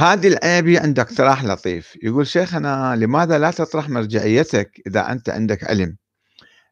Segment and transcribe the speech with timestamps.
[0.00, 1.98] هادي العيبي عنده اقتراح لطيف.
[2.02, 5.96] يقول شيخنا لماذا لا تطرح مرجعيتك إذا أنت عندك علم؟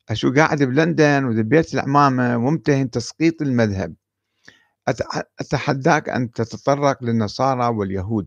[0.09, 3.95] أشو قاعد بلندن وذبيت العمامة ممتهن تسقيط المذهب.
[5.41, 8.27] أتحداك أن تتطرق للنصارى واليهود.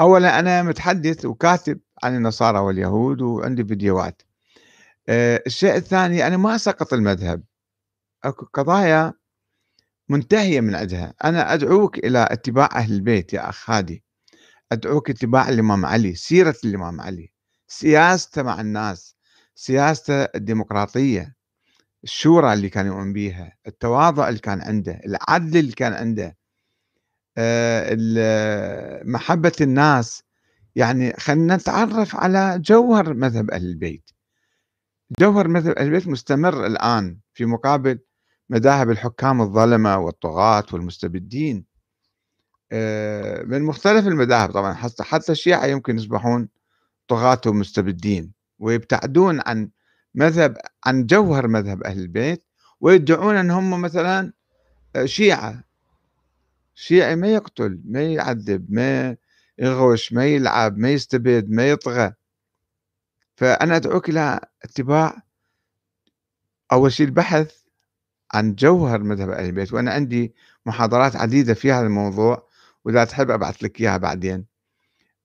[0.00, 4.22] أولا أنا متحدث وكاتب عن النصارى واليهود وعندي فيديوهات.
[5.08, 7.42] آه، الشيء الثاني أنا ما أسقط المذهب.
[8.24, 9.12] أكو قضايا
[10.12, 14.04] منتهية من عندها أنا أدعوك إلى اتباع أهل البيت يا أخ هادي.
[14.72, 17.32] أدعوك اتباع الإمام علي سيرة الإمام علي.
[17.68, 19.16] سياسته مع الناس
[19.54, 21.36] سياسته الديمقراطية
[22.04, 26.36] الشورى اللي كان يؤمن بيها التواضع اللي كان عنده العدل اللي كان عنده
[27.38, 30.22] آه، محبة الناس.
[30.76, 34.10] يعني خلينا نتعرف على جوهر مذهب أهل البيت.
[35.18, 37.98] جوهر مذهب أهل البيت مستمر الآن في مقابل
[38.52, 41.64] مذاهب الحكام الظلمة والطغاة والمستبدين.
[42.72, 46.48] آه، من مختلف المذاهب طبعا حتى حتى الشيعة يمكن يصبحون
[47.08, 49.70] طغاة ومستبدين ويبتعدون عن
[50.14, 52.44] مذهب عن جوهر مذهب أهل البيت
[52.80, 54.32] ويدعون أن هم مثلا
[54.96, 55.64] آه، شيعة.
[56.74, 59.16] شيعي ما يقتل ما يعذب ما
[59.58, 62.12] يغوش ما يلعب ما يستبد ما يطغى.
[63.36, 65.22] فأنا أدعوك إلى اتباع
[66.72, 67.61] أول شيء البحث
[68.34, 70.34] عن جوهر مذهب أهل البيت وأنا عندي
[70.66, 72.48] محاضرات عديدة في هذا الموضوع
[72.84, 74.46] وإذا تحب أبعث لك إياها بعدين.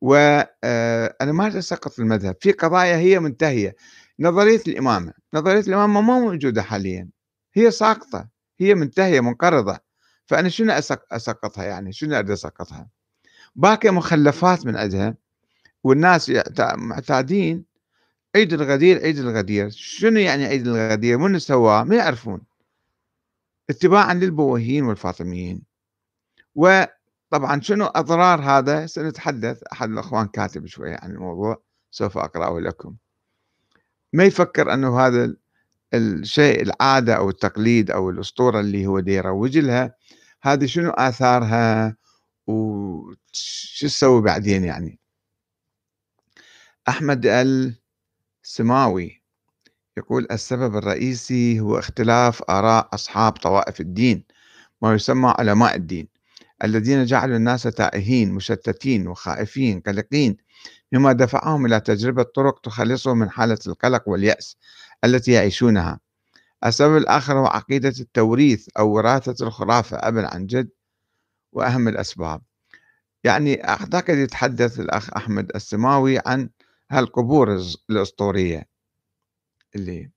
[0.01, 3.75] وأنا آه، ما أسقط المذهب في قضايا هي منتهية.
[4.19, 7.09] نظرية الإمامة نظرية الإمامة ما موجودة حاليا
[7.53, 8.27] هي ساقطة
[8.59, 9.79] هي منتهية منقرضة.
[10.25, 10.73] فأنا شنو
[11.11, 12.89] أسقطها يعني؟ شنو أريد أسقطها؟
[13.55, 15.15] باقي مخلفات من عندها
[15.83, 16.31] والناس
[16.75, 17.65] معتادين.
[18.35, 19.69] عيد الغدير عيد الغدير.
[19.69, 22.41] شنو يعني عيد الغدير؟ من سواه؟ ما يعرفون.
[23.69, 25.61] اتباعا للبويهيين والفاطميين.
[26.55, 29.63] وطبعا شنو أضرار هذا؟ سنتحدث.
[29.63, 32.95] أحد الأخوان كاتب شوية عن الموضوع سوف أقرأه لكم.
[34.13, 35.35] ما يفكر أنه هذا
[35.93, 39.95] الشيء العادة أو التقليد أو الأسطورة اللي هو يروج لها
[40.41, 41.95] هذه شنو آثارها؟
[42.47, 44.99] وش تسوي بعدين يعني؟
[46.87, 47.25] أحمد
[48.43, 49.23] السماوي
[49.97, 54.23] يقول السبب الرئيسي هو اختلاف آراء أصحاب طوائف الدين
[54.81, 56.07] ما يسمى علماء الدين
[56.63, 60.37] الذين جعلوا الناس تائهين مشتتين وخائفين قلقين
[60.93, 64.57] مما دفعهم إلى تجربة طرق تخلصهم من حالة القلق واليأس
[65.03, 65.99] التي يعيشونها.
[66.65, 70.69] السبب الآخر هو عقيدة التوريث أو وراثة الخرافة أبا عن جد
[71.53, 72.41] وأهم الأسباب.
[73.23, 76.49] يعني أعتقد يتحدث الأخ أحمد السماوي عن
[76.91, 78.76] هالقبور الأسطورية.
[79.77, 80.11] اللي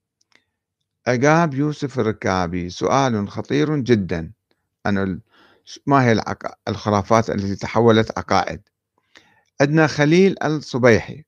[1.07, 4.33] أجاب يوسف الركابي سؤال خطير جدا.
[4.87, 5.21] عن
[5.87, 6.25] ما هي
[6.69, 8.63] الخرافات التي تحولت عقائد؟
[9.61, 11.25] عندنا خليل الصبيحي.